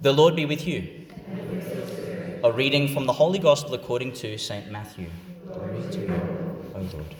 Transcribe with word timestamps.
The 0.00 0.12
Lord 0.12 0.36
be 0.36 0.44
with 0.44 0.64
you. 0.64 1.08
A 2.44 2.52
reading 2.52 2.94
from 2.94 3.06
the 3.06 3.12
Holy 3.12 3.40
Gospel 3.40 3.74
according 3.74 4.12
to 4.12 4.38
St. 4.38 4.70
Matthew. 4.70 5.08
Glory 5.52 5.82
to 5.90 5.98
you, 5.98 6.62
O 6.76 6.78
Lord. 6.78 7.14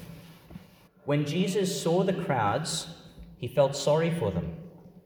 When 1.05 1.27
Jesus 1.27 1.83
saw 1.83 2.05
the 2.05 2.13
crowds, 2.13 2.87
he 3.37 3.49
felt 3.49 3.75
sorry 3.75 4.17
for 4.17 4.31
them, 4.31 4.55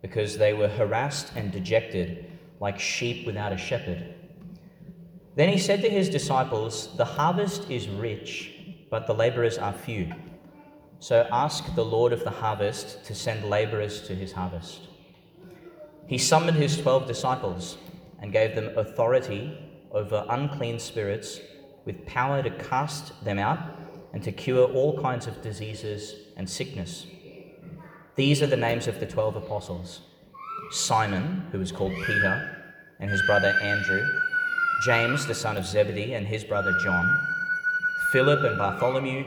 because 0.03 0.37
they 0.37 0.53
were 0.53 0.69
harassed 0.69 1.33
and 1.35 1.51
dejected, 1.51 2.31
like 2.61 2.79
sheep 2.79 3.25
without 3.25 3.55
a 3.55 3.57
shepherd. 3.57 4.17
Then 5.35 5.49
he 5.49 5.57
said 5.57 5.81
to 5.81 5.89
his 5.89 6.11
disciples, 6.11 6.95
The 6.99 7.07
harvest 7.07 7.71
is 7.71 7.89
rich, 7.89 8.53
but 8.91 9.07
the 9.07 9.15
laborers 9.15 9.57
are 9.57 9.73
few. 9.73 10.13
So 10.99 11.27
ask 11.33 11.75
the 11.75 11.87
Lord 11.87 12.13
of 12.13 12.23
the 12.23 12.31
harvest 12.31 13.03
to 13.07 13.15
send 13.15 13.49
laborers 13.49 14.07
to 14.09 14.15
his 14.15 14.33
harvest. 14.33 14.89
He 16.07 16.19
summoned 16.19 16.57
his 16.57 16.81
twelve 16.81 17.07
disciples 17.07 17.79
and 18.21 18.33
gave 18.33 18.55
them 18.55 18.77
authority 18.77 19.57
over 19.91 20.27
unclean 20.29 20.79
spirits 20.79 21.41
with 21.85 22.07
power 22.07 22.43
to 22.43 22.51
cast 22.51 23.25
them 23.25 23.39
out 23.39 23.59
and 24.13 24.23
to 24.23 24.33
cure 24.33 24.71
all 24.73 25.01
kinds 25.01 25.27
of 25.27 25.43
diseases 25.43 26.15
and 26.37 26.49
sickness. 26.49 27.07
These 28.15 28.43
are 28.43 28.47
the 28.47 28.57
names 28.57 28.87
of 28.89 29.01
the 29.01 29.07
twelve 29.07 29.37
apostles. 29.37 30.01
Simon, 30.71 31.47
who 31.51 31.59
was 31.59 31.73
called 31.73 31.93
Peter, 32.07 32.65
and 33.01 33.11
his 33.11 33.23
brother 33.23 33.59
Andrew, 33.63 34.07
James, 34.85 35.27
the 35.27 35.35
son 35.35 35.57
of 35.57 35.67
Zebedee, 35.67 36.15
and 36.15 36.27
his 36.27 36.45
brother 36.45 36.73
John, 36.83 37.27
Philip 38.13 38.45
and 38.45 38.59
Bartholomew, 38.59 39.25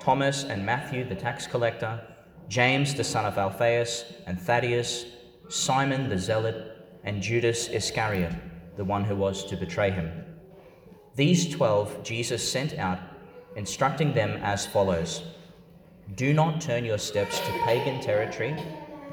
Thomas 0.00 0.44
and 0.44 0.64
Matthew, 0.64 1.08
the 1.08 1.14
tax 1.14 1.46
collector, 1.46 2.00
James, 2.48 2.94
the 2.94 3.04
son 3.04 3.24
of 3.24 3.38
Alphaeus, 3.38 4.04
and 4.26 4.40
Thaddeus 4.40 5.06
Simon 5.48 6.08
the 6.08 6.18
Zealot, 6.18 6.72
and 7.04 7.22
Judas 7.22 7.68
Iscariot, 7.68 8.32
the 8.76 8.84
one 8.84 9.04
who 9.04 9.14
was 9.14 9.44
to 9.44 9.56
betray 9.56 9.92
him. 9.92 10.10
These 11.14 11.54
twelve 11.54 12.02
Jesus 12.02 12.50
sent 12.50 12.76
out, 12.78 12.98
instructing 13.54 14.12
them 14.12 14.40
as 14.42 14.66
follows 14.66 15.22
Do 16.16 16.34
not 16.34 16.60
turn 16.60 16.84
your 16.84 16.98
steps 16.98 17.38
to 17.38 17.52
pagan 17.64 18.00
territory, 18.00 18.56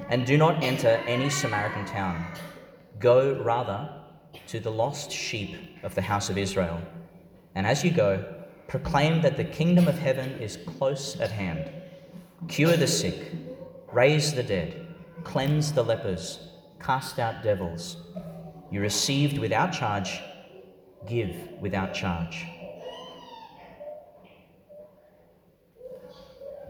and 0.10 0.26
do 0.26 0.36
not 0.36 0.64
enter 0.64 1.00
any 1.08 1.30
Samaritan 1.30 1.86
town. 1.86 2.26
Go 3.00 3.40
rather 3.44 3.88
to 4.48 4.60
the 4.60 4.72
lost 4.72 5.12
sheep 5.12 5.56
of 5.84 5.94
the 5.94 6.02
house 6.02 6.32
of 6.32 6.38
Israel. 6.40 6.82
And 7.54 7.68
as 7.68 7.84
you 7.84 7.92
go, 7.92 8.26
proclaim 8.68 9.22
that 9.22 9.38
the 9.38 9.44
kingdom 9.44 9.88
of 9.88 10.00
heaven 10.00 10.32
is 10.42 10.58
close 10.58 11.20
at 11.20 11.32
hand. 11.32 11.72
Cure 12.48 12.76
the 12.76 12.88
sick, 12.88 13.32
raise 13.92 14.34
the 14.34 14.42
dead 14.42 14.83
cleanse 15.24 15.72
the 15.72 15.84
lepers, 15.84 16.40
cast 16.82 17.20
out 17.20 17.44
devils. 17.44 17.98
You 18.72 18.82
received 18.82 19.38
without 19.38 19.72
charge, 19.72 20.20
give 21.08 21.36
without 21.60 21.94
charge. 21.94 22.46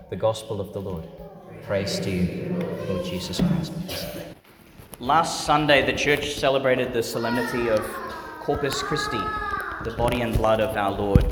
The 0.10 0.16
Gospel 0.16 0.62
of 0.62 0.74
the 0.74 0.82
Lord. 0.82 1.08
Praise 1.64 2.00
to 2.02 2.10
you, 2.10 2.54
Lord 2.90 3.06
Jesus 3.06 3.40
Christ. 3.40 3.74
Last 5.00 5.46
Sunday, 5.46 5.86
the 5.86 5.98
church 5.98 6.36
celebrated 6.36 6.94
the 6.94 7.02
solemnity 7.02 7.70
of 7.70 7.80
Corpus 8.42 8.84
Christi, 8.84 9.22
the 9.84 9.96
body 9.98 10.22
and 10.22 10.36
blood 10.38 10.60
of 10.60 10.76
our 10.76 10.92
Lord. 10.92 11.26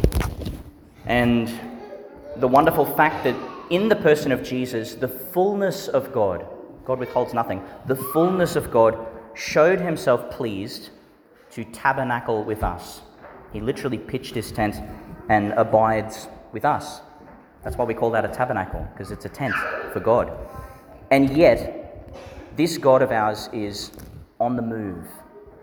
And 1.05 1.51
the 2.37 2.47
wonderful 2.47 2.85
fact 2.85 3.23
that 3.25 3.35
in 3.69 3.89
the 3.89 3.95
person 3.95 4.31
of 4.31 4.41
Jesus, 4.41 4.95
the 4.95 5.07
fullness 5.07 5.87
of 5.87 6.11
God, 6.11 6.45
God 6.85 6.99
withholds 6.99 7.33
nothing. 7.33 7.63
The 7.85 7.95
fullness 7.95 8.55
of 8.55 8.71
God 8.71 8.97
showed 9.33 9.79
himself 9.79 10.29
pleased 10.31 10.89
to 11.51 11.63
tabernacle 11.65 12.43
with 12.43 12.63
us. 12.63 13.01
He 13.53 13.59
literally 13.59 13.97
pitched 13.97 14.35
his 14.35 14.51
tent 14.51 14.75
and 15.29 15.53
abides 15.53 16.27
with 16.51 16.65
us. 16.65 17.01
That's 17.63 17.77
why 17.77 17.85
we 17.85 17.93
call 17.93 18.09
that 18.11 18.25
a 18.25 18.29
tabernacle, 18.29 18.87
because 18.93 19.11
it's 19.11 19.25
a 19.25 19.29
tent 19.29 19.53
for 19.93 19.99
God. 19.99 20.31
And 21.11 21.35
yet, 21.35 22.09
this 22.55 22.77
God 22.77 23.01
of 23.01 23.11
ours 23.11 23.49
is 23.53 23.91
on 24.39 24.55
the 24.55 24.61
move. 24.61 25.05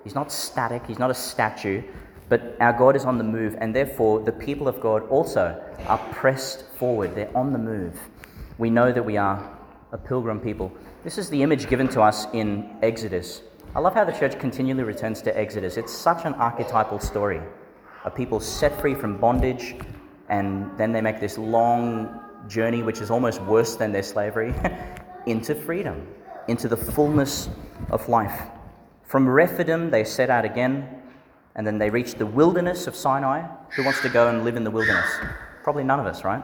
He's 0.05 0.15
not 0.15 0.31
static, 0.31 0.87
he's 0.87 0.99
not 0.99 1.11
a 1.11 1.15
statue, 1.15 1.83
but 2.29 2.57
our 2.61 2.73
God 2.73 2.95
is 2.95 3.05
on 3.05 3.19
the 3.19 3.25
move, 3.25 3.57
and 3.59 3.75
therefore 3.75 4.21
the 4.21 4.33
people 4.33 4.69
of 4.69 4.81
God 4.81 5.09
also 5.09 5.61
are 5.87 5.99
pressed 6.13 6.65
forward. 6.77 7.15
They're 7.15 7.37
on 7.37 7.53
the 7.53 7.59
move. 7.59 7.99
We 8.59 8.71
know 8.71 8.93
that 8.93 9.03
we 9.03 9.17
are 9.17 9.58
a 9.93 9.99
pilgrim 9.99 10.41
people. 10.41 10.73
This 11.03 11.19
is 11.19 11.31
the 11.31 11.43
image 11.43 11.69
given 11.69 11.89
to 11.89 12.03
us 12.03 12.27
in 12.33 12.77
Exodus. 12.83 13.43
I 13.75 13.81
love 13.81 13.95
how 13.95 14.05
the 14.05 14.13
church 14.13 14.39
continually 14.39 14.83
returns 14.83 15.23
to 15.23 15.39
Exodus. 15.39 15.77
It's 15.77 15.93
such 15.93 16.25
an 16.25 16.35
archetypal 16.35 16.99
story. 16.99 17.41
A 18.05 18.11
people 18.11 18.41
set 18.41 18.79
free 18.81 18.95
from 18.95 19.19
bondage, 19.19 19.77
and 20.29 20.71
then 20.79 20.93
they 20.93 21.01
make 21.01 21.21
this 21.21 21.39
long 21.39 22.21
journey, 22.49 22.83
which 22.83 23.01
is 23.01 23.11
almost 23.11 23.41
worse 23.43 23.77
than 23.77 23.93
their 23.93 24.03
slavery, 24.03 24.55
into 25.27 25.55
freedom, 25.55 26.07
into 26.49 26.69
the 26.69 26.77
fullness 26.77 27.49
of 27.91 28.09
life. 28.09 28.43
From 29.05 29.29
Rephidim, 29.29 29.91
they 29.91 30.05
set 30.05 30.29
out 30.29 30.45
again, 30.45 30.89
and 31.55 31.67
then 31.67 31.79
they 31.79 31.89
reach 31.89 32.15
the 32.15 32.27
wilderness 32.27 32.87
of 32.87 32.95
Sinai. 32.95 33.47
Who 33.75 33.85
wants 33.85 34.03
to 34.03 34.09
go 34.09 34.29
and 34.29 34.45
live 34.45 34.57
in 34.57 34.65
the 34.65 34.71
wilderness? 34.71 35.11
Probably 35.63 35.85
none 35.85 35.99
of 35.99 36.07
us, 36.07 36.25
right? 36.25 36.43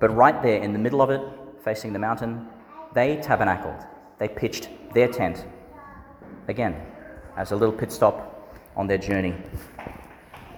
But 0.00 0.14
right 0.14 0.42
there 0.42 0.62
in 0.62 0.72
the 0.72 0.78
middle 0.78 1.02
of 1.02 1.10
it, 1.10 1.20
facing 1.62 1.92
the 1.92 1.98
mountain, 1.98 2.48
they 2.94 3.16
tabernacled, 3.16 3.86
they 4.18 4.28
pitched 4.28 4.68
their 4.94 5.08
tent. 5.08 5.44
Again, 6.48 6.76
as 7.36 7.52
a 7.52 7.56
little 7.56 7.74
pit 7.74 7.90
stop 7.90 8.56
on 8.76 8.86
their 8.86 8.98
journey. 8.98 9.34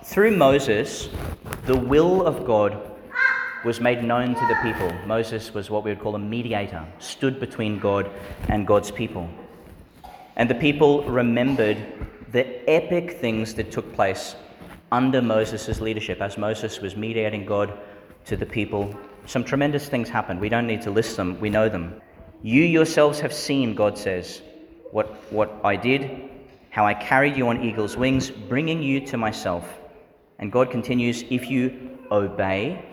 Through 0.03 0.37
Moses, 0.37 1.09
the 1.67 1.77
will 1.77 2.27
of 2.27 2.45
God 2.45 2.91
was 3.65 3.81
made 3.81 4.05
known 4.05 4.35
to 4.35 4.47
the 4.49 4.57
people. 4.63 4.93
Moses 5.07 5.55
was 5.55 5.71
what 5.71 5.85
we 5.85 5.91
would 5.91 6.01
call 6.01 6.15
a 6.15 6.19
mediator, 6.19 6.85
stood 6.99 7.41
between 7.41 7.79
God 7.79 8.11
and 8.49 8.67
God's 8.67 8.91
people. 8.91 9.29
And 10.37 10.51
the 10.51 10.55
people 10.55 11.03
remembered 11.05 11.79
the 12.33 12.69
epic 12.69 13.19
things 13.21 13.55
that 13.55 13.71
took 13.71 13.95
place 13.95 14.37
under 14.93 15.23
Moses' 15.23 15.81
leadership 15.81 16.21
as 16.21 16.37
Moses 16.37 16.81
was 16.81 16.97
mediating 16.97 17.47
God 17.47 17.79
to 18.27 18.37
the 18.37 18.47
people. 18.47 18.95
Some 19.27 19.45
tremendous 19.45 19.89
things 19.89 20.09
happened. 20.09 20.41
We 20.41 20.49
don't 20.49 20.67
need 20.67 20.83
to 20.83 20.91
list 20.91 21.17
them, 21.17 21.41
we 21.41 21.49
know 21.49 21.69
them. 21.69 22.01
You 22.45 22.63
yourselves 22.63 23.21
have 23.21 23.33
seen, 23.33 23.75
God 23.75 23.97
says, 23.97 24.43
what, 24.91 25.07
what 25.33 25.59
I 25.65 25.77
did, 25.77 26.29
how 26.69 26.85
I 26.85 26.93
carried 26.93 27.39
you 27.39 27.49
on 27.49 27.63
eagle's 27.63 27.97
wings, 27.97 28.31
bringing 28.31 28.83
you 28.83 29.01
to 29.07 29.17
myself. 29.17 29.67
And 30.39 30.53
God 30.53 30.71
continues, 30.71 31.25
if 31.31 31.49
you 31.49 31.99
obey, 32.11 32.85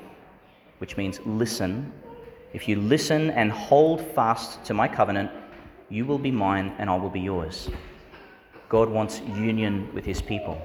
which 0.77 0.95
means 0.95 1.19
listen, 1.25 1.91
if 2.53 2.69
you 2.69 2.77
listen 2.77 3.29
and 3.31 3.51
hold 3.51 3.99
fast 4.15 4.63
to 4.63 4.73
my 4.73 4.87
covenant, 4.87 5.29
you 5.89 6.05
will 6.05 6.17
be 6.17 6.31
mine 6.31 6.73
and 6.77 6.89
I 6.89 6.95
will 6.95 7.09
be 7.09 7.19
yours. 7.19 7.69
God 8.69 8.87
wants 8.87 9.19
union 9.35 9.93
with 9.93 10.05
his 10.05 10.21
people. 10.21 10.61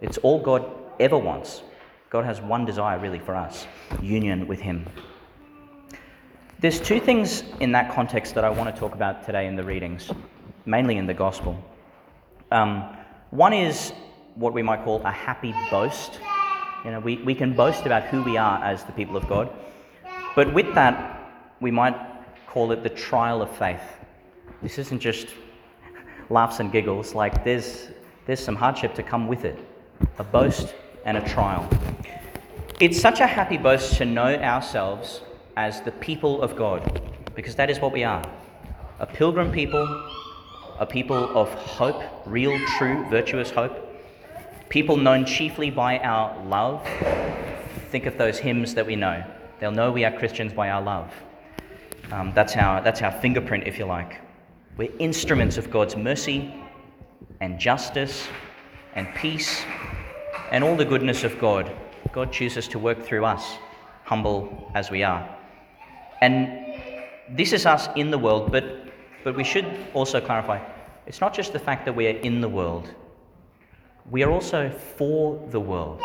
It's 0.00 0.18
all 0.18 0.40
God 0.40 0.70
ever 1.00 1.18
wants. 1.18 1.64
God 2.10 2.24
has 2.24 2.40
one 2.40 2.64
desire 2.64 3.00
really 3.00 3.18
for 3.18 3.34
us 3.34 3.66
union 4.00 4.46
with 4.46 4.60
him. 4.60 4.86
There's 6.60 6.78
two 6.78 7.00
things 7.00 7.42
in 7.60 7.72
that 7.72 7.90
context 7.90 8.34
that 8.34 8.44
I 8.44 8.50
want 8.50 8.74
to 8.74 8.78
talk 8.78 8.94
about 8.94 9.24
today 9.24 9.46
in 9.46 9.56
the 9.56 9.64
readings, 9.64 10.10
mainly 10.66 10.98
in 10.98 11.06
the 11.06 11.14
gospel. 11.14 11.58
Um, 12.50 12.94
one 13.30 13.54
is 13.54 13.94
what 14.34 14.52
we 14.52 14.60
might 14.60 14.84
call 14.84 15.00
a 15.06 15.10
happy 15.10 15.54
boast. 15.70 16.20
You 16.84 16.90
know, 16.90 17.00
we, 17.00 17.16
we 17.22 17.34
can 17.34 17.54
boast 17.54 17.86
about 17.86 18.02
who 18.02 18.22
we 18.22 18.36
are 18.36 18.62
as 18.62 18.84
the 18.84 18.92
people 18.92 19.16
of 19.16 19.26
God. 19.26 19.48
But 20.36 20.52
with 20.52 20.74
that, 20.74 21.32
we 21.60 21.70
might 21.70 21.96
call 22.46 22.72
it 22.72 22.82
the 22.82 22.90
trial 22.90 23.40
of 23.40 23.50
faith. 23.56 23.80
This 24.60 24.76
isn't 24.76 25.00
just 25.00 25.28
laughs 26.28 26.60
and 26.60 26.70
giggles, 26.70 27.14
like 27.14 27.42
there's, 27.42 27.88
there's 28.26 28.40
some 28.40 28.54
hardship 28.54 28.94
to 28.96 29.02
come 29.02 29.28
with 29.28 29.46
it 29.46 29.58
a 30.18 30.24
boast 30.24 30.74
and 31.06 31.16
a 31.16 31.26
trial. 31.26 31.66
It's 32.80 33.00
such 33.00 33.20
a 33.20 33.26
happy 33.26 33.56
boast 33.56 33.96
to 33.96 34.04
know 34.04 34.34
ourselves 34.36 35.22
as 35.66 35.82
the 35.82 35.92
people 35.92 36.40
of 36.40 36.56
God, 36.56 36.80
because 37.34 37.54
that 37.54 37.68
is 37.68 37.80
what 37.80 37.92
we 37.92 38.02
are 38.02 38.24
a 38.98 39.06
pilgrim 39.06 39.50
people, 39.52 39.84
a 40.78 40.86
people 40.86 41.36
of 41.36 41.48
hope, 41.52 42.02
real, 42.26 42.58
true, 42.78 43.06
virtuous 43.10 43.50
hope, 43.50 43.74
people 44.68 44.96
known 44.96 45.24
chiefly 45.24 45.70
by 45.70 45.98
our 45.98 46.26
love. 46.44 46.86
Think 47.90 48.06
of 48.06 48.16
those 48.18 48.38
hymns 48.38 48.74
that 48.74 48.86
we 48.86 48.96
know. 48.96 49.24
They'll 49.58 49.72
know 49.72 49.90
we 49.90 50.04
are 50.04 50.12
Christians 50.18 50.52
by 50.52 50.70
our 50.70 50.82
love. 50.82 51.10
Um, 52.12 52.32
that's, 52.34 52.56
our, 52.56 52.82
that's 52.82 53.02
our 53.02 53.12
fingerprint, 53.20 53.66
if 53.66 53.78
you 53.78 53.86
like. 53.86 54.20
We're 54.76 54.92
instruments 54.98 55.56
of 55.58 55.70
God's 55.70 55.96
mercy 55.96 56.54
and 57.40 57.58
justice 57.58 58.28
and 58.94 59.06
peace 59.14 59.62
and 60.50 60.62
all 60.62 60.76
the 60.76 60.84
goodness 60.84 61.24
of 61.24 61.38
God. 61.38 61.70
God 62.12 62.32
chooses 62.32 62.68
to 62.68 62.78
work 62.78 63.02
through 63.02 63.24
us, 63.24 63.56
humble 64.04 64.70
as 64.74 64.90
we 64.90 65.02
are. 65.02 65.39
And 66.20 66.76
this 67.30 67.52
is 67.52 67.66
us 67.66 67.88
in 67.96 68.10
the 68.10 68.18
world, 68.18 68.52
but, 68.52 68.64
but 69.24 69.36
we 69.36 69.44
should 69.44 69.66
also 69.94 70.20
clarify 70.20 70.60
it's 71.06 71.20
not 71.20 71.34
just 71.34 71.52
the 71.52 71.58
fact 71.58 71.84
that 71.86 71.92
we 71.92 72.06
are 72.06 72.16
in 72.18 72.40
the 72.40 72.48
world, 72.48 72.94
we 74.10 74.22
are 74.22 74.30
also 74.30 74.70
for 74.70 75.44
the 75.50 75.58
world. 75.58 76.00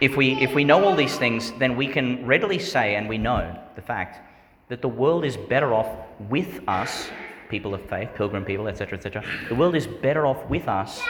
If 0.00 0.16
we, 0.16 0.34
if 0.40 0.54
we 0.54 0.64
know 0.64 0.84
all 0.84 0.94
these 0.94 1.16
things, 1.16 1.52
then 1.58 1.76
we 1.76 1.88
can 1.88 2.24
readily 2.26 2.58
say, 2.58 2.94
and 2.94 3.08
we 3.08 3.18
know 3.18 3.58
the 3.74 3.82
fact, 3.82 4.20
that 4.68 4.82
the 4.82 4.88
world 4.88 5.24
is 5.24 5.36
better 5.36 5.72
off 5.72 5.88
with 6.28 6.60
us, 6.68 7.08
people 7.48 7.74
of 7.74 7.82
faith, 7.82 8.10
pilgrim 8.14 8.44
people, 8.44 8.68
etc., 8.68 8.98
etc. 8.98 9.24
The 9.48 9.54
world 9.54 9.74
is 9.74 9.86
better 9.86 10.26
off 10.26 10.44
with 10.48 10.68
us 10.68 11.00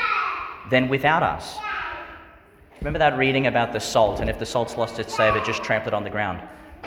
than 0.70 0.88
without 0.88 1.22
us. 1.22 1.56
Remember 2.80 2.98
that 2.98 3.16
reading 3.16 3.46
about 3.46 3.72
the 3.72 3.80
salt, 3.80 4.20
and 4.20 4.28
if 4.28 4.38
the 4.38 4.46
salt's 4.46 4.76
lost 4.76 4.98
its 4.98 5.14
savour, 5.14 5.40
just 5.44 5.62
trample 5.62 5.88
it 5.88 5.94
on 5.94 6.04
the 6.04 6.10
ground. 6.10 6.40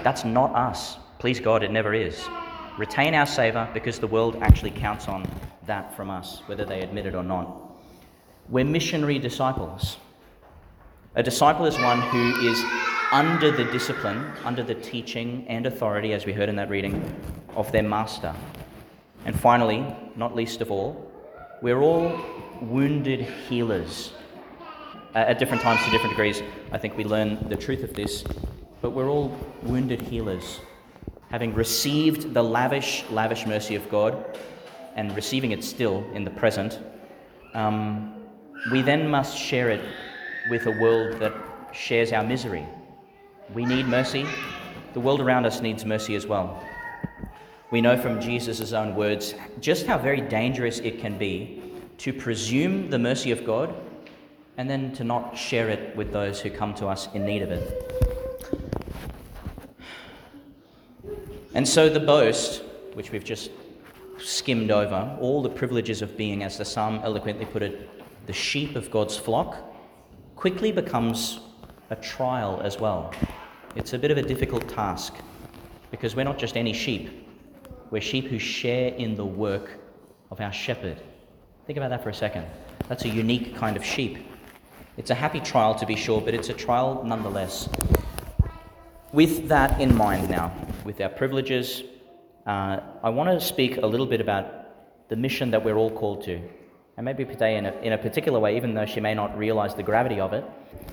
That's 0.08 0.24
not 0.24 0.56
us. 0.56 0.96
Please 1.20 1.42
God, 1.42 1.64
it 1.64 1.70
never 1.70 1.94
is. 1.94 2.30
Retain 2.78 3.14
our 3.14 3.26
savour 3.26 3.70
because 3.74 4.00
the 4.00 4.08
world 4.08 4.38
actually 4.40 4.72
counts 4.72 5.10
on 5.10 5.30
that 5.66 5.98
from 5.98 6.10
us, 6.10 6.42
whether 6.46 6.64
they 6.64 6.80
admit 6.80 7.06
it 7.06 7.14
or 7.14 7.24
not. 7.24 7.74
We're 8.48 8.64
missionary 8.64 9.20
disciples. 9.20 9.98
A 11.16 11.24
disciple 11.24 11.66
is 11.66 11.78
one 11.80 12.00
who 12.00 12.50
is 12.50 12.64
under 13.12 13.52
the 13.52 13.66
discipline, 13.66 14.32
under 14.46 14.64
the 14.64 14.76
teaching 14.76 15.46
and 15.50 15.66
authority, 15.66 16.14
as 16.14 16.26
we 16.26 16.32
heard 16.32 16.48
in 16.48 16.56
that 16.56 16.70
reading, 16.70 17.04
of 17.58 17.70
their 17.74 17.84
master. 17.84 18.34
And 19.26 19.38
finally, 19.38 19.94
not 20.16 20.34
least 20.34 20.62
of 20.62 20.72
all, 20.72 21.12
we're 21.62 21.82
all 21.82 22.18
wounded 22.62 23.24
healers. 23.50 24.14
At 25.16 25.38
different 25.38 25.64
times 25.64 25.84
to 25.84 25.92
different 25.92 26.12
degrees, 26.12 26.42
I 26.72 26.78
think 26.78 26.96
we 26.96 27.04
learn 27.04 27.50
the 27.50 27.58
truth 27.58 27.84
of 27.84 27.94
this, 27.94 28.24
but 28.82 28.92
we're 28.92 29.10
all 29.10 29.36
wounded 29.64 30.02
healers. 30.02 30.60
Having 31.30 31.54
received 31.54 32.34
the 32.34 32.44
lavish, 32.44 33.04
lavish 33.10 33.46
mercy 33.46 33.76
of 33.76 33.90
God 33.90 34.38
and 34.96 35.16
receiving 35.16 35.52
it 35.52 35.64
still 35.64 36.06
in 36.14 36.24
the 36.24 36.32
present, 36.32 36.80
um, 37.54 38.14
we 38.72 38.82
then 38.82 39.10
must 39.10 39.38
share 39.38 39.70
it 39.70 39.82
with 40.50 40.66
a 40.68 40.72
world 40.72 41.20
that 41.20 41.34
shares 41.74 42.12
our 42.12 42.24
misery. 42.24 42.66
We 43.54 43.66
need 43.66 43.88
mercy. 43.88 44.26
The 44.94 45.00
world 45.00 45.22
around 45.22 45.46
us 45.46 45.62
needs 45.62 45.86
mercy 45.86 46.16
as 46.16 46.26
well. 46.26 46.64
We 47.70 47.82
know 47.82 47.98
from 47.98 48.22
Jesus' 48.22 48.72
own 48.72 48.96
words 48.96 49.36
just 49.60 49.86
how 49.86 49.98
very 49.98 50.22
dangerous 50.22 50.80
it 50.80 51.00
can 51.00 51.18
be 51.18 51.64
to 51.98 52.14
presume 52.14 52.90
the 52.90 53.00
mercy 53.00 53.32
of 53.32 53.44
God 53.44 53.74
and 54.58 54.70
then 54.70 54.94
to 54.94 55.04
not 55.04 55.38
share 55.38 55.70
it 55.70 55.96
with 55.96 56.12
those 56.12 56.40
who 56.40 56.50
come 56.50 56.74
to 56.76 56.88
us 56.88 57.10
in 57.14 57.26
need 57.26 57.42
of 57.42 57.52
it. 57.52 58.07
And 61.58 61.68
so 61.68 61.90
the 61.90 62.00
boast, 62.00 62.62
which 62.94 63.12
we've 63.12 63.24
just 63.24 63.50
skimmed 64.20 64.70
over, 64.70 65.18
all 65.20 65.42
the 65.42 65.50
privileges 65.50 66.04
of 66.04 66.16
being, 66.16 66.44
as 66.44 66.60
the 66.60 66.64
psalm 66.64 67.02
eloquently 67.04 67.46
put 67.46 67.64
it, 67.64 67.90
the 68.28 68.34
sheep 68.34 68.76
of 68.76 68.92
God's 68.92 69.18
flock, 69.18 69.58
quickly 70.36 70.72
becomes 70.72 71.40
a 71.90 71.96
trial 71.96 72.62
as 72.64 72.80
well. 72.80 73.12
It's 73.76 73.94
a 73.94 73.98
bit 73.98 74.12
of 74.12 74.20
a 74.20 74.22
difficult 74.22 74.70
task 74.70 75.16
because 75.90 76.16
we're 76.16 76.26
not 76.26 76.38
just 76.38 76.58
any 76.58 76.74
sheep, 76.74 77.28
we're 77.90 78.02
sheep 78.02 78.28
who 78.28 78.38
share 78.38 78.94
in 78.94 79.16
the 79.16 79.26
work 79.26 79.80
of 80.30 80.40
our 80.40 80.54
shepherd. 80.54 81.02
Think 81.66 81.78
about 81.78 81.90
that 81.90 82.04
for 82.04 82.10
a 82.10 82.14
second. 82.14 82.46
That's 82.88 83.06
a 83.06 83.10
unique 83.10 83.56
kind 83.56 83.76
of 83.76 83.84
sheep. 83.84 84.20
It's 84.96 85.10
a 85.10 85.16
happy 85.16 85.40
trial 85.40 85.74
to 85.74 85.88
be 85.88 85.96
sure, 85.96 86.22
but 86.22 86.36
it's 86.36 86.50
a 86.50 86.54
trial 86.54 87.04
nonetheless. 87.04 87.68
With 89.12 89.48
that 89.48 89.82
in 89.82 89.96
mind 89.96 90.30
now, 90.30 90.54
with 90.88 91.02
our 91.02 91.10
privileges, 91.10 91.84
uh, 92.46 92.80
I 93.04 93.10
want 93.10 93.30
to 93.30 93.46
speak 93.46 93.76
a 93.76 93.86
little 93.86 94.06
bit 94.06 94.22
about 94.22 94.46
the 95.10 95.18
mission 95.18 95.52
that 95.52 95.66
we're 95.66 95.76
all 95.76 95.92
called 95.92 96.24
to. 96.24 96.42
And 96.96 97.04
maybe 97.04 97.26
today, 97.26 97.58
in 97.58 97.66
a, 97.66 97.74
in 97.82 97.92
a 97.92 97.98
particular 97.98 98.40
way, 98.40 98.56
even 98.56 98.74
though 98.74 98.86
she 98.86 99.02
may 99.02 99.14
not 99.14 99.38
realize 99.38 99.76
the 99.76 99.84
gravity 99.84 100.22
of 100.22 100.32
it, 100.32 100.46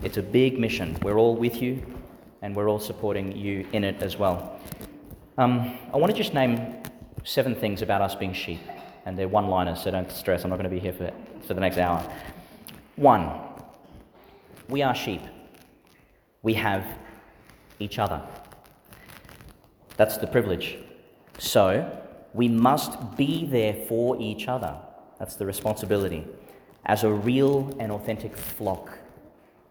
it's 0.02 0.16
a 0.16 0.22
big 0.22 0.58
mission. 0.58 0.98
We're 1.02 1.16
all 1.16 1.36
with 1.36 1.62
you, 1.62 1.80
and 2.42 2.56
we're 2.56 2.68
all 2.68 2.80
supporting 2.80 3.36
you 3.36 3.68
in 3.72 3.84
it 3.84 4.02
as 4.02 4.18
well. 4.18 4.58
Um, 5.38 5.78
I 5.92 5.96
want 5.96 6.10
to 6.10 6.18
just 6.18 6.34
name 6.34 6.82
seven 7.22 7.54
things 7.54 7.80
about 7.80 8.02
us 8.02 8.16
being 8.16 8.32
sheep, 8.32 8.62
and 9.06 9.16
they're 9.16 9.28
one 9.28 9.46
liners, 9.46 9.80
so 9.84 9.92
don't 9.92 10.10
stress. 10.10 10.42
I'm 10.42 10.50
not 10.50 10.56
going 10.56 10.68
to 10.68 10.74
be 10.74 10.80
here 10.80 10.92
for, 10.92 11.12
for 11.46 11.54
the 11.54 11.60
next 11.60 11.78
hour. 11.78 12.04
One, 12.96 13.30
we 14.68 14.82
are 14.82 14.94
sheep, 14.94 15.22
we 16.42 16.54
have 16.54 16.84
each 17.78 18.00
other. 18.00 18.20
That's 19.96 20.16
the 20.16 20.26
privilege. 20.26 20.78
So, 21.38 22.00
we 22.32 22.48
must 22.48 23.16
be 23.16 23.46
there 23.46 23.74
for 23.88 24.20
each 24.20 24.48
other. 24.48 24.76
That's 25.18 25.36
the 25.36 25.46
responsibility. 25.46 26.26
As 26.86 27.04
a 27.04 27.10
real 27.10 27.74
and 27.78 27.92
authentic 27.92 28.36
flock. 28.36 28.98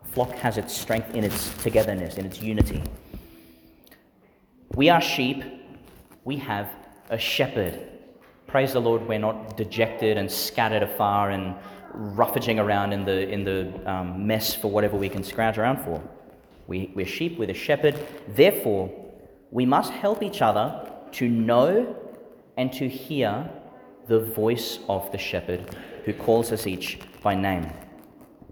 A 0.04 0.08
flock 0.08 0.32
has 0.36 0.58
its 0.58 0.76
strength 0.76 1.14
in 1.14 1.24
its 1.24 1.54
togetherness, 1.62 2.18
in 2.18 2.26
its 2.26 2.42
unity. 2.42 2.82
We 4.76 4.90
are 4.90 5.02
sheep, 5.02 5.44
we 6.24 6.38
have 6.38 6.70
a 7.10 7.18
shepherd. 7.18 7.80
Praise 8.48 8.74
the 8.74 8.82
Lord, 8.82 9.08
we're 9.08 9.20
not 9.20 9.58
dejected 9.58 10.18
and 10.18 10.32
scattered 10.32 10.84
afar 10.84 11.32
and 11.32 11.56
roughaging 11.94 12.60
around 12.60 12.94
in 12.94 13.06
the, 13.06 13.30
in 13.30 13.44
the 13.44 13.92
um, 13.92 14.26
mess 14.26 14.56
for 14.56 14.72
whatever 14.72 14.98
we 14.98 15.10
can 15.10 15.24
scrounge 15.24 15.58
around 15.58 15.84
for. 15.84 16.02
We, 16.66 16.92
we're 16.96 17.06
sheep 17.06 17.38
with 17.38 17.50
a 17.50 17.54
shepherd. 17.54 18.00
Therefore, 18.30 18.92
we 19.54 19.68
must 19.68 19.94
help 19.94 20.24
each 20.24 20.42
other 20.42 20.92
to 21.12 21.30
know 21.30 21.96
and 22.58 22.74
to 22.74 22.90
hear 22.90 23.48
the 24.08 24.20
voice 24.20 24.80
of 24.90 25.10
the 25.12 25.18
shepherd 25.18 25.78
who 26.06 26.14
calls 26.14 26.52
us 26.52 26.66
each 26.66 27.00
by 27.22 27.36
name. 27.36 27.72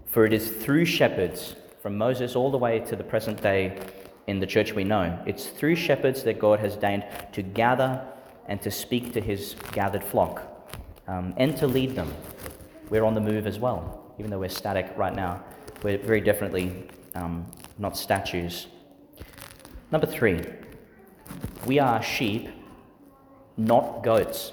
For 0.06 0.24
it 0.24 0.32
is 0.32 0.48
through 0.48 0.84
shepherds, 0.84 1.56
from 1.82 1.98
Moses 1.98 2.36
all 2.36 2.52
the 2.52 2.58
way 2.58 2.78
to 2.78 2.94
the 2.94 3.02
present 3.02 3.42
day 3.42 3.80
in 4.28 4.38
the 4.38 4.46
church 4.46 4.72
we 4.72 4.84
know, 4.84 5.20
it's 5.26 5.46
through 5.46 5.74
shepherds 5.74 6.22
that 6.22 6.38
God 6.38 6.60
has 6.60 6.76
deigned 6.76 7.04
to 7.32 7.42
gather 7.42 8.06
and 8.46 8.62
to 8.62 8.70
speak 8.70 9.12
to 9.14 9.20
his 9.20 9.56
gathered 9.72 10.04
flock 10.04 10.70
um, 11.08 11.34
and 11.36 11.56
to 11.56 11.66
lead 11.66 11.96
them. 11.96 12.14
We're 12.90 13.04
on 13.04 13.14
the 13.14 13.20
move 13.20 13.48
as 13.48 13.58
well, 13.58 14.14
even 14.20 14.30
though 14.30 14.38
we're 14.38 14.48
static 14.48 14.92
right 14.96 15.14
now. 15.14 15.42
We're 15.82 15.98
very 15.98 16.20
definitely 16.20 16.88
um, 17.16 17.50
not 17.78 17.96
statues. 17.96 18.68
Number 19.90 20.06
three, 20.06 20.40
we 21.66 21.78
are 21.78 22.02
sheep, 22.02 22.48
not 23.56 24.02
goats. 24.02 24.52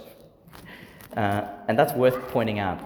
Uh, 1.16 1.48
and 1.68 1.77
that's 1.77 1.94
worth 1.94 2.27
pointing 2.30 2.60
out. 2.60 2.80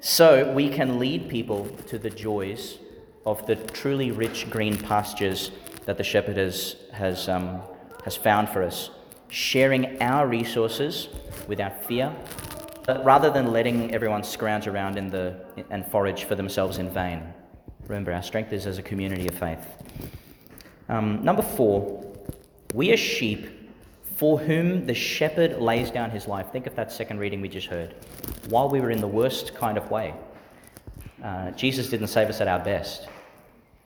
So 0.00 0.52
we 0.52 0.68
can 0.68 0.98
lead 0.98 1.28
people 1.28 1.66
to 1.88 1.98
the 1.98 2.10
joys 2.10 2.78
of 3.26 3.46
the 3.46 3.56
truly 3.56 4.10
rich 4.10 4.48
green 4.48 4.76
pastures 4.76 5.50
that 5.86 5.98
the 5.98 6.04
shepherd 6.04 6.36
has, 6.36 6.76
has, 6.92 7.28
um, 7.28 7.60
has 8.04 8.16
found 8.16 8.48
for 8.48 8.62
us, 8.62 8.90
sharing 9.28 10.00
our 10.00 10.26
resources 10.26 11.08
without 11.46 11.84
fear, 11.84 12.14
rather 13.02 13.30
than 13.30 13.52
letting 13.52 13.92
everyone 13.92 14.22
scrounge 14.22 14.66
around 14.66 14.96
in 14.96 15.10
the, 15.10 15.34
and 15.70 15.86
forage 15.86 16.24
for 16.24 16.34
themselves 16.34 16.78
in 16.78 16.88
vain. 16.90 17.22
Remember, 17.86 18.12
our 18.12 18.22
strength 18.22 18.52
is 18.52 18.66
as 18.66 18.78
a 18.78 18.82
community 18.82 19.26
of 19.28 19.34
faith. 19.34 19.66
Um, 20.88 21.22
number 21.22 21.42
four, 21.42 22.07
we 22.74 22.92
are 22.92 22.96
sheep 22.96 23.48
for 24.16 24.38
whom 24.38 24.84
the 24.86 24.94
shepherd 24.94 25.60
lays 25.60 25.90
down 25.90 26.10
his 26.10 26.26
life. 26.26 26.50
Think 26.52 26.66
of 26.66 26.74
that 26.74 26.90
second 26.92 27.18
reading 27.18 27.40
we 27.40 27.48
just 27.48 27.68
heard. 27.68 27.94
While 28.48 28.68
we 28.68 28.80
were 28.80 28.90
in 28.90 29.00
the 29.00 29.08
worst 29.08 29.54
kind 29.54 29.78
of 29.78 29.90
way, 29.90 30.12
uh, 31.22 31.52
Jesus 31.52 31.88
didn't 31.88 32.08
save 32.08 32.28
us 32.28 32.40
at 32.40 32.48
our 32.48 32.58
best. 32.58 33.08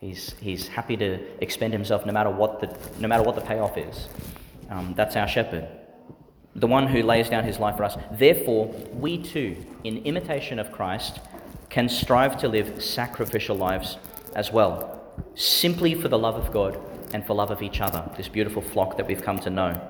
He's, 0.01 0.35
he's 0.41 0.67
happy 0.67 0.97
to 0.97 1.19
expend 1.43 1.73
himself 1.73 2.07
no 2.07 2.13
matter 2.13 2.31
what 2.31 2.61
the, 2.61 3.01
no 3.01 3.09
matter 3.09 3.23
what 3.23 3.35
the 3.35 3.41
payoff 3.43 3.77
is. 3.79 4.09
Um, 4.69 4.95
that's 4.97 5.17
our 5.17 5.29
shepherd, 5.29 5.69
the 6.57 6.67
one 6.67 6.87
who 6.87 7.03
lays 7.03 7.29
down 7.29 7.45
his 7.45 7.59
life 7.59 7.77
for 7.77 7.85
us. 7.85 7.97
Therefore, 8.13 8.67
we 8.95 9.23
too, 9.23 9.57
in 9.85 9.99
imitation 9.99 10.59
of 10.59 10.73
Christ, 10.73 11.21
can 11.69 11.89
strive 11.89 12.39
to 12.39 12.49
live 12.49 12.83
sacrificial 12.83 13.55
lives 13.55 13.99
as 14.35 14.51
well, 14.51 15.01
simply 15.35 15.95
for 15.95 16.09
the 16.09 16.19
love 16.19 16.35
of 16.35 16.53
God 16.53 16.81
and 17.13 17.27
for 17.27 17.35
love 17.35 17.51
of 17.51 17.63
each 17.63 17.81
other, 17.81 18.09
this 18.17 18.29
beautiful 18.29 18.63
flock 18.63 18.97
that 18.97 19.07
we've 19.07 19.23
come 19.23 19.39
to 19.41 19.51
know 19.51 19.81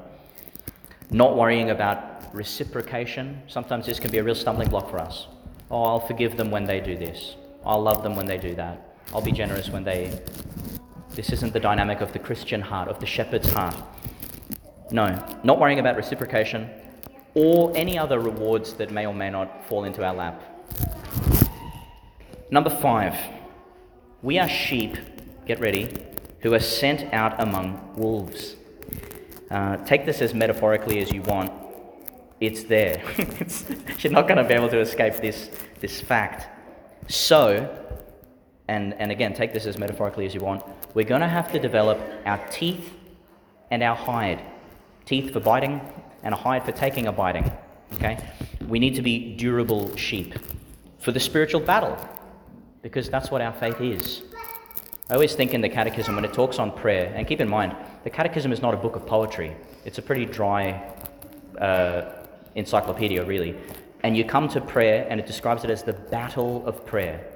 not 1.13 1.37
worrying 1.37 1.71
about 1.71 2.35
reciprocation. 2.35 3.43
Sometimes 3.47 3.85
this 3.85 4.01
can 4.01 4.11
be 4.11 4.19
a 4.19 4.25
real 4.25 4.35
stumbling 4.35 4.69
block 4.69 4.91
for 4.91 4.99
us. 4.99 5.27
Oh, 5.71 5.83
I'll 5.83 6.01
forgive 6.01 6.37
them 6.37 6.51
when 6.51 6.65
they 6.65 6.81
do 6.81 6.97
this. 6.97 7.37
I'll 7.65 7.83
love 7.83 8.03
them 8.03 8.17
when 8.17 8.27
they 8.27 8.39
do 8.39 8.55
that. 8.55 8.97
I'll 9.13 9.21
be 9.23 9.33
generous 9.33 9.69
when 9.69 9.85
they. 9.85 10.19
This 11.11 11.31
isn't 11.31 11.53
the 11.53 11.61
dynamic 11.61 12.01
of 12.01 12.13
the 12.15 12.19
Christian 12.19 12.63
heart, 12.63 12.89
of 12.89 12.99
the 12.99 13.07
shepherd's 13.07 13.53
heart. 13.53 13.77
No, 14.91 15.23
not 15.45 15.61
worrying 15.61 15.79
about 15.79 15.97
reciprocation 15.97 16.71
or 17.35 17.73
any 17.77 17.99
other 17.99 18.19
rewards 18.19 18.75
that 18.75 18.91
may 18.91 19.07
or 19.07 19.15
may 19.15 19.31
not 19.31 19.67
fall 19.67 19.85
into 19.85 20.05
our 20.05 20.15
lap. 20.15 20.43
Number 22.51 22.71
five, 22.71 23.15
we 24.23 24.39
are 24.39 24.49
sheep, 24.49 24.97
get 25.47 25.61
ready, 25.61 25.89
who 26.43 26.55
are 26.55 26.61
sent 26.61 27.13
out 27.13 27.41
among 27.41 27.95
wolves. 27.97 28.57
Uh, 29.51 29.77
take 29.85 30.05
this 30.05 30.21
as 30.21 30.35
metaphorically 30.35 31.01
as 31.01 31.13
you 31.13 31.23
want. 31.23 31.53
It's 32.41 32.65
there. 32.65 33.03
you're 33.99 34.13
not 34.13 34.27
going 34.27 34.39
to 34.39 34.45
be 34.45 34.55
able 34.55 34.69
to 34.71 34.81
escape 34.81 35.15
this, 35.17 35.51
this 35.81 36.01
fact. 36.01 36.49
So, 37.09 37.79
and, 38.67 38.95
and 38.95 39.13
again, 39.13 39.35
take 39.35 39.53
this 39.53 39.67
as 39.67 39.79
metaphorically 39.79 40.27
as 40.27 40.35
you 40.35 40.41
want, 40.41 40.65
we're 40.95 41.07
going 41.07 41.21
to 41.21 41.29
have 41.29 41.53
to 41.53 41.59
develop 41.59 42.01
our 42.27 42.39
teeth 42.49 42.93
and 43.71 43.83
our 43.83 43.95
hide. 43.95 44.43
Teeth 45.07 45.33
for 45.33 45.41
biting 45.41 45.81
and 46.23 46.35
a 46.35 46.37
hide 46.37 46.65
for 46.65 46.73
taking 46.73 47.07
a 47.07 47.13
biting. 47.13 47.51
Okay? 47.95 48.19
We 48.67 48.79
need 48.79 48.97
to 48.97 49.03
be 49.03 49.37
durable 49.37 49.95
sheep 49.97 50.35
for 50.99 51.13
the 51.13 51.21
spiritual 51.21 51.61
battle 51.61 51.97
because 52.83 53.09
that's 53.11 53.31
what 53.31 53.41
our 53.41 53.53
faith 53.53 53.81
is. 53.81 54.23
I 55.13 55.15
always 55.15 55.35
think 55.35 55.53
in 55.53 55.61
the 55.61 55.69
Catechism 55.69 56.15
when 56.15 56.25
it 56.25 56.33
talks 56.33 56.59
on 56.59 56.71
prayer, 56.73 57.13
and 57.15 57.27
keep 57.27 57.43
in 57.43 57.47
mind, 57.47 57.77
the 58.03 58.09
Catechism 58.09 58.51
is 58.51 58.63
not 58.63 58.73
a 58.73 58.79
book 58.79 58.97
of 58.97 59.07
poetry, 59.07 59.55
it's 59.85 59.99
a 59.99 60.03
pretty 60.03 60.25
dry 60.25 60.83
uh, 61.61 62.25
encyclopedia, 62.55 63.23
really. 63.23 63.55
And 64.05 64.17
you 64.17 64.25
come 64.25 64.49
to 64.49 64.61
prayer, 64.63 65.07
and 65.11 65.21
it 65.21 65.27
describes 65.27 65.65
it 65.65 65.71
as 65.71 65.83
the 65.83 65.93
battle 65.93 66.67
of 66.67 66.87
prayer. 66.87 67.27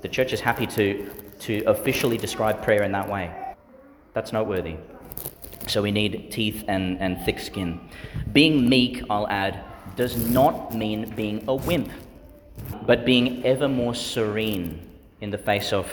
The 0.00 0.08
church 0.08 0.32
is 0.32 0.40
happy 0.40 0.66
to, 0.66 1.08
to 1.42 1.62
officially 1.66 2.18
describe 2.18 2.64
prayer 2.64 2.82
in 2.82 2.90
that 2.90 3.08
way. 3.08 3.32
That's 4.12 4.32
noteworthy. 4.32 4.74
So 5.68 5.82
we 5.82 5.92
need 5.92 6.32
teeth 6.32 6.64
and, 6.66 6.98
and 6.98 7.24
thick 7.24 7.38
skin. 7.38 7.78
Being 8.32 8.68
meek, 8.68 9.04
I'll 9.08 9.28
add, 9.28 9.62
does 9.94 10.16
not 10.16 10.74
mean 10.74 11.10
being 11.14 11.44
a 11.46 11.54
wimp, 11.54 11.92
but 12.88 13.04
being 13.04 13.46
ever 13.46 13.68
more 13.68 13.94
serene 13.94 14.84
in 15.20 15.30
the 15.30 15.38
face 15.38 15.72
of 15.72 15.86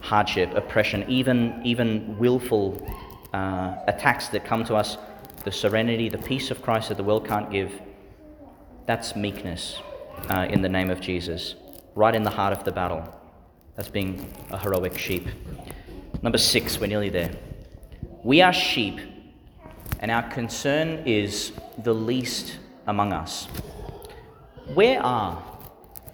hardship, 0.00 0.54
oppression, 0.54 1.04
even, 1.08 1.60
even 1.64 2.18
willful 2.18 2.86
uh, 3.32 3.76
attacks 3.86 4.28
that 4.28 4.44
come 4.44 4.64
to 4.64 4.74
us. 4.74 4.96
The 5.44 5.52
serenity, 5.52 6.08
the 6.08 6.18
peace 6.18 6.50
of 6.50 6.60
Christ 6.62 6.88
that 6.88 6.96
the 6.96 7.04
world 7.04 7.26
can't 7.26 7.50
give. 7.50 7.72
That's 8.86 9.16
meekness 9.16 9.80
uh, 10.28 10.46
in 10.50 10.62
the 10.62 10.68
name 10.68 10.90
of 10.90 11.00
Jesus, 11.00 11.54
right 11.94 12.14
in 12.14 12.22
the 12.22 12.30
heart 12.30 12.52
of 12.52 12.64
the 12.64 12.72
battle. 12.72 13.02
That's 13.76 13.88
being 13.88 14.32
a 14.50 14.58
heroic 14.58 14.98
sheep. 14.98 15.28
Number 16.22 16.38
six, 16.38 16.78
we're 16.78 16.88
nearly 16.88 17.08
there. 17.08 17.30
We 18.22 18.42
are 18.42 18.52
sheep, 18.52 19.00
and 20.00 20.10
our 20.10 20.28
concern 20.28 21.02
is 21.06 21.52
the 21.78 21.94
least 21.94 22.58
among 22.86 23.12
us. 23.14 23.46
Where 24.74 25.02
are 25.02 25.42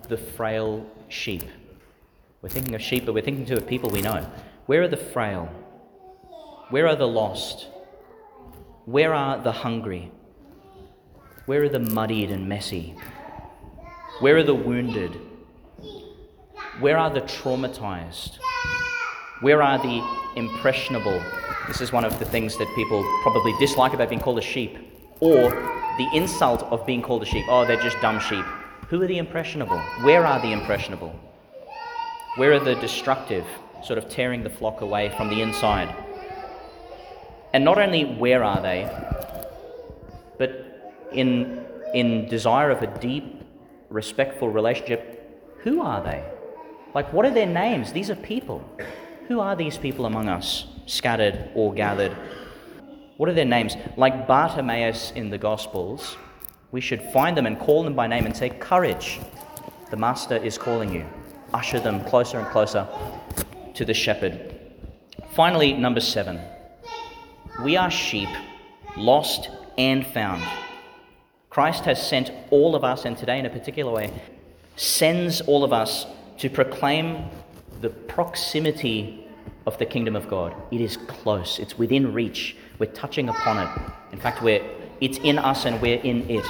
the 0.09 0.17
frail 0.17 0.87
sheep? 1.09 1.43
We're 2.47 2.51
thinking 2.51 2.77
of 2.77 2.81
sheep, 2.81 3.05
but 3.05 3.13
we're 3.13 3.25
thinking 3.25 3.45
too 3.45 3.57
of 3.57 3.67
people 3.67 3.91
we 3.91 4.03
know. 4.03 4.25
Where 4.67 4.83
are 4.83 4.87
the 4.87 4.97
frail? 4.97 5.47
Where 6.71 6.87
are 6.87 6.95
the 6.95 7.09
lost? 7.09 7.67
Where 8.85 9.13
are 9.13 9.43
the 9.43 9.51
hungry? 9.51 10.13
Where 11.47 11.65
are 11.65 11.69
the 11.69 11.81
muddied 11.81 12.31
and 12.31 12.49
messy? 12.49 12.95
Where 14.21 14.37
are 14.37 14.45
the 14.45 14.55
wounded? 14.55 15.19
Where 16.79 16.97
are 16.97 17.11
the 17.11 17.23
traumatized? 17.23 18.39
Where 19.41 19.61
are 19.61 19.79
the 19.79 20.01
impressionable? 20.37 21.21
This 21.67 21.81
is 21.81 21.91
one 21.91 22.05
of 22.05 22.17
the 22.21 22.27
things 22.27 22.57
that 22.59 22.73
people 22.77 23.03
probably 23.25 23.55
dislike 23.59 23.93
about 23.93 24.09
being 24.09 24.21
called 24.21 24.39
a 24.39 24.41
sheep, 24.41 24.79
or 25.19 25.51
the 25.51 26.09
insult 26.15 26.63
of 26.63 26.87
being 26.87 27.03
called 27.03 27.25
a 27.25 27.27
sheep. 27.27 27.45
Oh, 27.49 27.67
they're 27.67 27.83
just 27.83 28.01
dumb 28.01 28.21
sheep. 28.21 28.45
Who 28.89 29.03
are 29.03 29.09
the 29.09 29.19
impressionable? 29.19 29.81
Where 30.03 30.25
are 30.25 30.41
the 30.41 30.53
impressionable? 30.53 31.13
Where 32.37 32.53
are 32.53 32.61
the 32.61 32.75
destructive, 32.75 33.47
sort 33.83 33.99
of 33.99 34.11
tearing 34.11 34.43
the 34.43 34.51
flock 34.51 34.83
away 34.83 35.09
from 35.17 35.31
the 35.31 35.41
inside? 35.41 35.95
And 37.55 37.65
not 37.65 37.79
only 37.79 38.05
where 38.05 38.45
are 38.45 38.61
they, 38.61 38.85
but 40.37 41.09
in, 41.13 41.65
in 41.95 42.29
desire 42.29 42.71
of 42.71 42.83
a 42.83 42.99
deep, 42.99 43.43
respectful 43.89 44.51
relationship, 44.51 45.59
who 45.63 45.81
are 45.81 46.03
they? 46.03 46.23
Like, 46.95 47.11
what 47.11 47.25
are 47.25 47.31
their 47.31 47.47
names? 47.47 47.95
These 47.95 48.11
are 48.11 48.17
people. 48.17 48.63
Who 49.29 49.41
are 49.41 49.57
these 49.57 49.79
people 49.79 50.05
among 50.05 50.29
us, 50.29 50.67
scattered 50.85 51.51
or 51.55 51.73
gathered? 51.73 52.15
What 53.17 53.31
are 53.31 53.35
their 53.35 53.47
names? 53.47 53.77
Like 53.97 54.27
Bartimaeus 54.27 55.13
in 55.13 55.31
the 55.31 55.39
Gospels, 55.39 56.19
we 56.71 56.83
should 56.83 57.01
find 57.15 57.35
them 57.35 57.47
and 57.47 57.59
call 57.59 57.83
them 57.83 57.95
by 57.95 58.07
name 58.07 58.27
and 58.27 58.37
say, 58.37 58.51
Courage, 58.51 59.21
the 59.91 59.97
Master 59.97 60.37
is 60.37 60.59
calling 60.59 60.93
you. 60.93 61.07
Usher 61.57 61.81
them 61.81 62.05
closer 62.05 62.39
and 62.39 62.47
closer 62.49 62.87
to 63.73 63.87
the 63.87 63.95
shepherd. 63.95 64.55
Finally, 65.31 65.73
number 65.73 66.01
seven. 66.01 66.39
We 67.65 67.79
are 67.79 67.91
sheep, 67.91 68.29
lost 68.95 69.49
and 69.79 70.07
found. 70.07 70.43
Christ 71.49 71.87
has 71.87 72.07
sent 72.07 72.31
all 72.51 72.77
of 72.77 72.85
us, 72.85 73.07
and 73.07 73.17
today 73.17 73.39
in 73.39 73.47
a 73.47 73.49
particular 73.49 73.91
way, 73.91 74.13
sends 74.77 75.41
all 75.41 75.65
of 75.65 75.73
us 75.73 76.05
to 76.41 76.51
proclaim 76.51 77.25
the 77.81 77.89
proximity 77.89 79.27
of 79.65 79.79
the 79.79 79.87
kingdom 79.87 80.15
of 80.15 80.29
God. 80.29 80.55
It 80.71 80.83
is 80.83 80.99
close, 80.99 81.59
it's 81.59 81.79
within 81.79 82.13
reach. 82.13 82.55
We're 82.79 82.93
touching 82.93 83.31
upon 83.31 83.67
it. 83.67 83.93
In 84.13 84.21
fact, 84.21 84.43
we're, 84.43 84.63
it's 85.01 85.17
in 85.17 85.39
us 85.39 85.65
and 85.65 85.81
we're 85.81 86.03
in 86.03 86.29
it. 86.29 86.45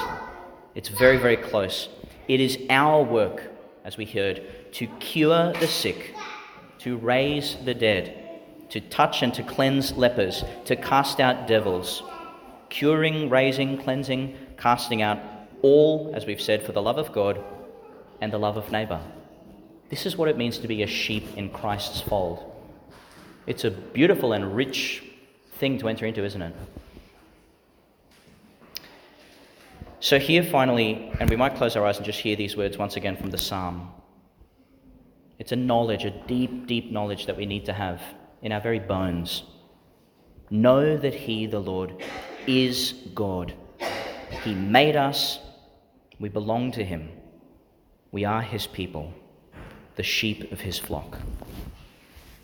It's 0.75 0.89
very, 0.89 1.15
very 1.15 1.37
close. 1.37 1.87
It 2.27 2.41
is 2.41 2.57
our 2.69 3.01
work, 3.01 3.56
as 3.87 3.95
we 3.95 4.03
heard, 4.03 4.41
to 4.73 4.85
cure 4.99 5.53
the 5.53 5.65
sick, 5.65 6.13
to 6.77 6.97
raise 6.97 7.55
the 7.63 7.73
dead, 7.73 8.41
to 8.69 8.81
touch 8.81 9.23
and 9.23 9.33
to 9.33 9.41
cleanse 9.41 9.93
lepers, 9.93 10.43
to 10.65 10.75
cast 10.75 11.21
out 11.21 11.47
devils, 11.47 12.03
curing, 12.67 13.29
raising, 13.29 13.77
cleansing, 13.77 14.35
casting 14.57 15.01
out, 15.01 15.19
all, 15.61 16.11
as 16.13 16.25
we've 16.25 16.41
said, 16.41 16.61
for 16.63 16.73
the 16.73 16.81
love 16.81 16.97
of 16.97 17.13
God 17.13 17.41
and 18.19 18.31
the 18.31 18.37
love 18.37 18.57
of 18.57 18.69
neighbour. 18.73 18.99
This 19.89 20.05
is 20.05 20.17
what 20.17 20.27
it 20.27 20.35
means 20.35 20.57
to 20.57 20.67
be 20.67 20.83
a 20.83 20.87
sheep 20.87 21.37
in 21.37 21.49
Christ's 21.49 22.01
fold. 22.01 22.43
It's 23.45 23.63
a 23.63 23.71
beautiful 23.71 24.33
and 24.33 24.53
rich 24.53 25.01
thing 25.59 25.77
to 25.77 25.87
enter 25.87 26.05
into, 26.05 26.25
isn't 26.25 26.41
it? 26.41 26.53
So, 30.07 30.17
here 30.19 30.41
finally, 30.41 31.11
and 31.19 31.29
we 31.29 31.35
might 31.35 31.55
close 31.55 31.75
our 31.75 31.85
eyes 31.85 31.97
and 31.97 32.05
just 32.05 32.21
hear 32.21 32.37
these 32.37 32.55
words 32.55 32.77
once 32.77 32.95
again 32.95 33.17
from 33.17 33.29
the 33.29 33.37
psalm. 33.37 33.91
It's 35.37 35.51
a 35.51 35.57
knowledge, 35.57 36.05
a 36.05 36.11
deep, 36.11 36.65
deep 36.65 36.93
knowledge 36.93 37.25
that 37.25 37.35
we 37.35 37.45
need 37.45 37.65
to 37.65 37.73
have 37.73 38.01
in 38.41 38.53
our 38.53 38.61
very 38.61 38.79
bones. 38.79 39.43
Know 40.49 40.95
that 40.95 41.13
He, 41.13 41.45
the 41.45 41.59
Lord, 41.59 42.01
is 42.47 42.93
God. 43.13 43.53
He 44.45 44.55
made 44.55 44.95
us, 44.95 45.39
we 46.21 46.29
belong 46.29 46.71
to 46.71 46.85
Him, 46.85 47.09
we 48.13 48.23
are 48.23 48.41
His 48.41 48.65
people 48.65 49.13
the 49.97 50.03
sheep 50.03 50.53
of 50.53 50.61
his 50.61 50.79
flock. 50.79 51.17